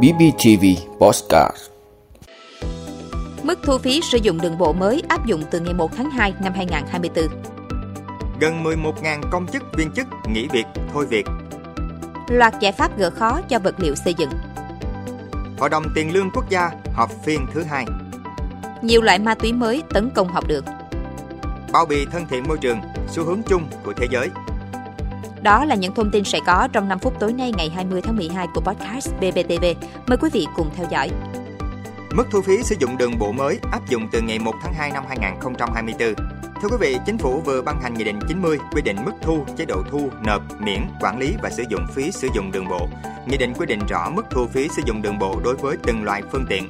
[0.00, 0.64] BBTV
[0.98, 1.56] Postcard
[3.42, 6.34] Mức thu phí sử dụng đường bộ mới áp dụng từ ngày 1 tháng 2
[6.42, 7.24] năm 2024.
[8.40, 11.26] Gần 11.000 công chức viên chức nghỉ việc, thôi việc.
[12.28, 14.30] Loạt giải pháp gỡ khó cho vật liệu xây dựng.
[15.58, 17.86] Hội đồng Tiền lương Quốc gia họp phiên thứ hai.
[18.82, 20.64] Nhiều loại ma túy mới tấn công học đường.
[21.72, 24.28] Bao bì thân thiện môi trường, xu hướng chung của thế giới.
[25.42, 28.16] Đó là những thông tin sẽ có trong 5 phút tối nay ngày 20 tháng
[28.16, 29.64] 12 của podcast BBTV.
[30.06, 31.10] Mời quý vị cùng theo dõi.
[32.14, 34.90] Mức thu phí sử dụng đường bộ mới áp dụng từ ngày 1 tháng 2
[34.90, 36.14] năm 2024.
[36.62, 39.44] Thưa quý vị, Chính phủ vừa ban hành Nghị định 90 quy định mức thu,
[39.56, 42.88] chế độ thu, nộp, miễn, quản lý và sử dụng phí sử dụng đường bộ.
[43.26, 46.04] Nghị định quy định rõ mức thu phí sử dụng đường bộ đối với từng
[46.04, 46.68] loại phương tiện,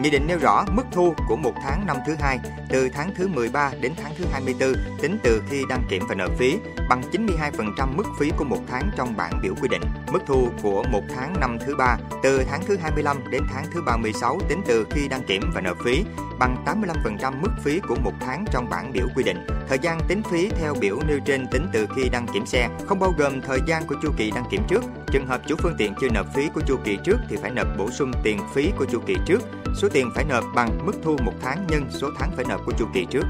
[0.00, 2.38] Nghị định nêu rõ mức thu của một tháng năm thứ hai,
[2.68, 6.28] từ tháng thứ 13 đến tháng thứ 24 tính từ khi đăng kiểm và nợ
[6.38, 9.82] phí, bằng 92% mức phí của một tháng trong bảng biểu quy định.
[10.12, 13.82] Mức thu của một tháng năm thứ ba từ tháng thứ 25 đến tháng thứ
[13.86, 16.04] 36 tính từ khi đăng kiểm và nộp phí
[16.38, 19.46] bằng 85% mức phí của một tháng trong bản biểu quy định.
[19.68, 22.98] Thời gian tính phí theo biểu nêu trên tính từ khi đăng kiểm xe, không
[22.98, 24.84] bao gồm thời gian của chu kỳ đăng kiểm trước.
[25.12, 27.66] Trường hợp chủ phương tiện chưa nộp phí của chu kỳ trước thì phải nộp
[27.78, 29.42] bổ sung tiền phí của chu kỳ trước.
[29.76, 32.72] Số tiền phải nộp bằng mức thu một tháng nhân số tháng phải nộp của
[32.78, 33.24] chu kỳ trước.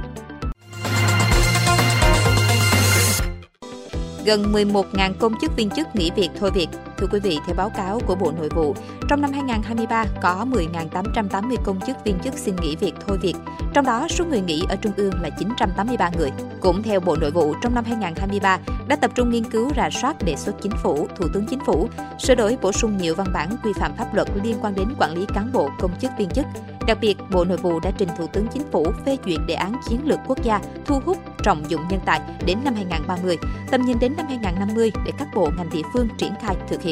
[4.24, 6.68] Gần 11.000 công chức viên chức nghỉ việc thôi việc.
[7.02, 8.74] Thưa quý vị, theo báo cáo của Bộ Nội vụ,
[9.08, 13.36] trong năm 2023 có 10.880 công chức viên chức xin nghỉ việc thôi việc,
[13.74, 16.30] trong đó số người nghỉ ở trung ương là 983 người.
[16.60, 20.16] Cũng theo Bộ Nội vụ, trong năm 2023 đã tập trung nghiên cứu rà soát
[20.24, 23.56] đề xuất chính phủ, thủ tướng chính phủ, sửa đổi bổ sung nhiều văn bản
[23.62, 26.46] quy phạm pháp luật liên quan đến quản lý cán bộ công chức viên chức.
[26.86, 29.80] Đặc biệt, Bộ Nội vụ đã trình Thủ tướng Chính phủ phê duyệt đề án
[29.88, 33.36] chiến lược quốc gia thu hút trọng dụng nhân tài đến năm 2030,
[33.70, 36.91] tầm nhìn đến năm 2050 để các bộ ngành địa phương triển khai thực hiện.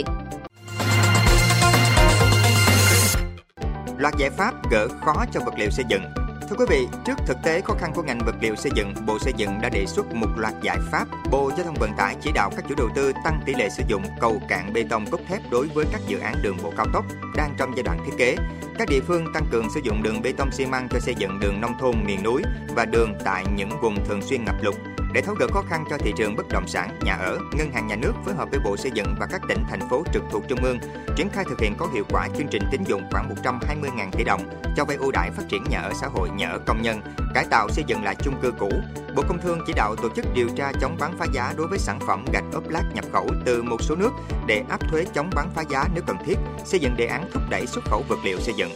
[3.98, 6.02] Loạt giải pháp gỡ khó cho vật liệu xây dựng
[6.50, 9.18] Thưa quý vị, trước thực tế khó khăn của ngành vật liệu xây dựng, Bộ
[9.18, 11.06] Xây dựng đã đề xuất một loạt giải pháp.
[11.30, 13.82] Bộ Giao thông Vận tải chỉ đạo các chủ đầu tư tăng tỷ lệ sử
[13.88, 16.86] dụng cầu cạn bê tông cốt thép đối với các dự án đường bộ cao
[16.92, 17.04] tốc
[17.36, 18.36] đang trong giai đoạn thiết kế.
[18.78, 21.40] Các địa phương tăng cường sử dụng đường bê tông xi măng cho xây dựng
[21.40, 22.42] đường nông thôn miền núi
[22.74, 24.74] và đường tại những vùng thường xuyên ngập lụt.
[25.12, 27.86] Để tháo gỡ khó khăn cho thị trường bất động sản, nhà ở, Ngân hàng
[27.86, 30.42] Nhà nước phối hợp với Bộ Xây dựng và các tỉnh, thành phố trực thuộc
[30.48, 30.78] Trung ương
[31.16, 34.40] triển khai thực hiện có hiệu quả chương trình tín dụng khoảng 120.000 tỷ đồng
[34.76, 37.00] cho vay ưu đãi phát triển nhà ở xã hội, nhà ở công nhân,
[37.34, 38.70] cải tạo xây dựng lại chung cư cũ.
[39.16, 41.78] Bộ Công Thương chỉ đạo tổ chức điều tra chống bán phá giá đối với
[41.78, 44.10] sản phẩm gạch ốp lát nhập khẩu từ một số nước
[44.46, 47.42] để áp thuế chống bán phá giá nếu cần thiết, xây dựng đề án thúc
[47.50, 48.70] đẩy xuất khẩu vật liệu xây dựng.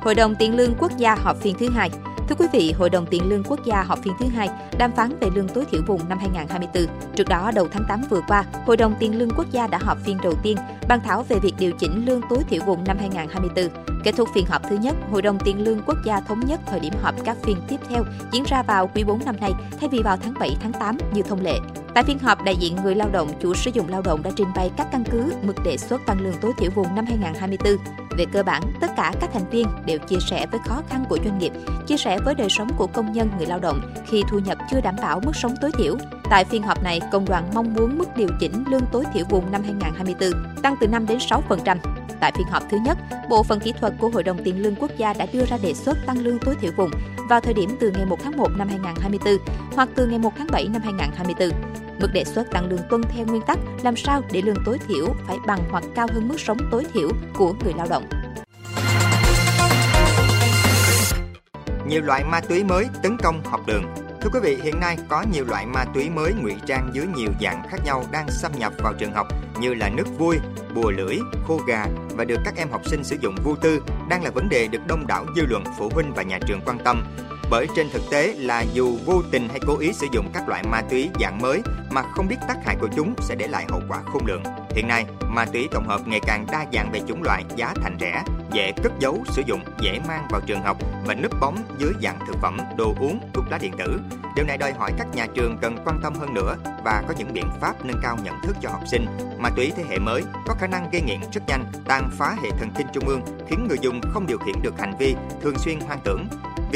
[0.00, 1.90] Hội đồng Tiền lương Quốc gia họp phiên thứ hai.
[2.28, 4.48] Thưa quý vị, Hội đồng Tiền lương Quốc gia họp phiên thứ hai
[4.78, 6.86] đàm phán về lương tối thiểu vùng năm 2024.
[7.14, 9.98] Trước đó, đầu tháng 8 vừa qua, Hội đồng Tiền lương Quốc gia đã họp
[10.04, 10.56] phiên đầu tiên
[10.88, 13.68] bàn thảo về việc điều chỉnh lương tối thiểu vùng năm 2024.
[14.04, 16.80] Kết thúc phiên họp thứ nhất, Hội đồng Tiền lương Quốc gia thống nhất thời
[16.80, 20.02] điểm họp các phiên tiếp theo diễn ra vào quý 4 năm nay thay vì
[20.02, 21.58] vào tháng 7 tháng 8 như thông lệ.
[21.96, 24.48] Tại phiên họp, đại diện người lao động, chủ sử dụng lao động đã trình
[24.54, 27.76] bày các căn cứ mức đề xuất tăng lương tối thiểu vùng năm 2024.
[28.18, 31.18] Về cơ bản, tất cả các thành viên đều chia sẻ với khó khăn của
[31.24, 31.52] doanh nghiệp,
[31.86, 34.80] chia sẻ với đời sống của công nhân, người lao động khi thu nhập chưa
[34.80, 35.96] đảm bảo mức sống tối thiểu.
[36.30, 39.52] Tại phiên họp này, công đoàn mong muốn mức điều chỉnh lương tối thiểu vùng
[39.52, 40.30] năm 2024
[40.62, 41.76] tăng từ 5 đến 6%.
[42.20, 42.98] Tại phiên họp thứ nhất,
[43.28, 45.74] Bộ phận kỹ thuật của Hội đồng Tiền lương Quốc gia đã đưa ra đề
[45.74, 46.90] xuất tăng lương tối thiểu vùng
[47.28, 49.36] vào thời điểm từ ngày 1 tháng 1 năm 2024
[49.74, 51.75] hoặc từ ngày 1 tháng 7 năm 2024.
[52.00, 55.06] Mức đề xuất tăng lương tuân theo nguyên tắc làm sao để lương tối thiểu
[55.26, 58.04] phải bằng hoặc cao hơn mức sống tối thiểu của người lao động.
[61.88, 63.84] Nhiều loại ma túy mới tấn công học đường
[64.26, 67.30] Thưa quý vị, hiện nay có nhiều loại ma túy mới ngụy trang dưới nhiều
[67.40, 69.26] dạng khác nhau đang xâm nhập vào trường học
[69.60, 70.38] như là nước vui,
[70.74, 74.24] bùa lưỡi, khô gà và được các em học sinh sử dụng vô tư đang
[74.24, 77.04] là vấn đề được đông đảo dư luận, phụ huynh và nhà trường quan tâm.
[77.50, 80.62] Bởi trên thực tế là dù vô tình hay cố ý sử dụng các loại
[80.62, 83.80] ma túy dạng mới mà không biết tác hại của chúng sẽ để lại hậu
[83.88, 84.42] quả khôn lường.
[84.70, 87.96] Hiện nay, ma túy tổng hợp ngày càng đa dạng về chủng loại, giá thành
[88.00, 88.22] rẻ,
[88.52, 90.76] dễ cất giấu, sử dụng, dễ mang vào trường học
[91.06, 94.00] và núp bóng dưới dạng thực phẩm, đồ uống, thuốc lá điện tử.
[94.36, 97.32] Điều này đòi hỏi các nhà trường cần quan tâm hơn nữa và có những
[97.32, 99.06] biện pháp nâng cao nhận thức cho học sinh.
[99.38, 102.50] Ma túy thế hệ mới có khả năng gây nghiện rất nhanh, tàn phá hệ
[102.50, 105.80] thần kinh trung ương, khiến người dùng không điều khiển được hành vi, thường xuyên
[105.80, 106.26] hoang tưởng.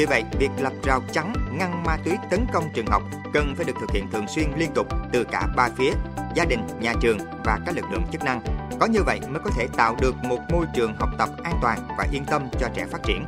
[0.01, 3.03] Vì vậy, việc lập rào chắn ngăn ma túy tấn công trường học
[3.33, 5.91] cần phải được thực hiện thường xuyên liên tục từ cả ba phía,
[6.35, 8.41] gia đình, nhà trường và các lực lượng chức năng.
[8.79, 11.87] Có như vậy mới có thể tạo được một môi trường học tập an toàn
[11.97, 13.25] và yên tâm cho trẻ phát triển.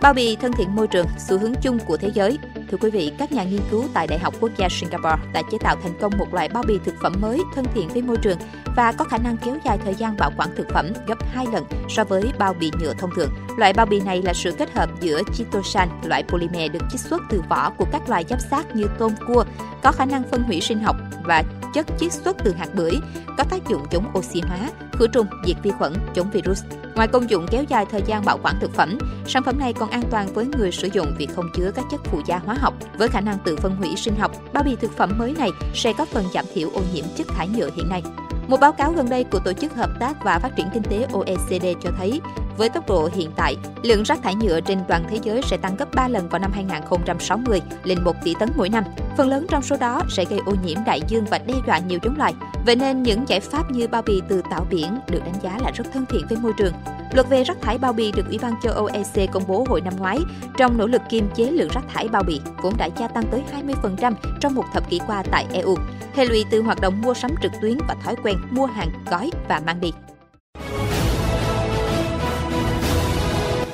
[0.00, 2.38] Bao bì thân thiện môi trường, xu hướng chung của thế giới
[2.72, 5.58] thưa quý vị, các nhà nghiên cứu tại Đại học Quốc gia Singapore đã chế
[5.60, 8.38] tạo thành công một loại bao bì thực phẩm mới thân thiện với môi trường
[8.76, 11.64] và có khả năng kéo dài thời gian bảo quản thực phẩm gấp 2 lần
[11.88, 13.30] so với bao bì nhựa thông thường.
[13.56, 17.22] Loại bao bì này là sự kết hợp giữa chitosan, loại polymer được chiết xuất
[17.30, 19.44] từ vỏ của các loài giáp xác như tôm, cua,
[19.82, 21.42] có khả năng phân hủy sinh học và
[21.74, 22.92] chất chiết xuất từ hạt bưởi,
[23.38, 24.58] có tác dụng chống oxy hóa,
[24.92, 26.62] khử trùng, diệt vi khuẩn, chống virus.
[26.94, 29.90] Ngoài công dụng kéo dài thời gian bảo quản thực phẩm, sản phẩm này còn
[29.90, 32.74] an toàn với người sử dụng vì không chứa các chất phụ gia hóa học.
[32.98, 35.92] Với khả năng tự phân hủy sinh học, bao bì thực phẩm mới này sẽ
[35.98, 38.02] có phần giảm thiểu ô nhiễm chất thải nhựa hiện nay.
[38.48, 41.06] Một báo cáo gần đây của Tổ chức Hợp tác và Phát triển Kinh tế
[41.12, 42.20] OECD cho thấy,
[42.56, 45.76] với tốc độ hiện tại, lượng rác thải nhựa trên toàn thế giới sẽ tăng
[45.76, 48.84] gấp 3 lần vào năm 2060 lên 1 tỷ tấn mỗi năm.
[49.16, 51.98] Phần lớn trong số đó sẽ gây ô nhiễm đại dương và đe dọa nhiều
[52.02, 52.34] giống loài.
[52.66, 55.70] Vậy nên những giải pháp như bao bì từ tảo biển được đánh giá là
[55.70, 56.72] rất thân thiện với môi trường.
[57.12, 59.80] Luật về rác thải bao bì được Ủy ban châu Âu EC công bố hồi
[59.80, 60.18] năm ngoái
[60.56, 63.42] trong nỗ lực kiềm chế lượng rác thải bao bì vốn đã gia tăng tới
[63.82, 65.76] 20% trong một thập kỷ qua tại EU.
[66.14, 69.30] Hệ lụy từ hoạt động mua sắm trực tuyến và thói quen mua hàng gói
[69.48, 69.92] và mang đi.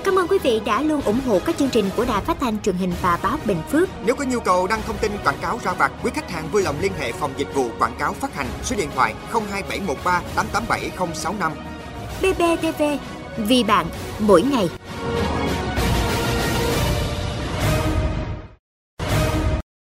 [0.04, 2.58] Cảm ơn quý vị đã luôn ủng hộ các chương trình của Đài Phát thanh
[2.62, 3.88] truyền hình và báo Bình Phước.
[4.06, 6.62] Nếu có nhu cầu đăng thông tin quảng cáo ra vặt, quý khách hàng vui
[6.62, 11.52] lòng liên hệ phòng dịch vụ quảng cáo phát hành số điện thoại 02713 887065.
[12.22, 12.82] BBTV,
[13.46, 13.86] vì bạn,
[14.18, 14.68] mỗi ngày.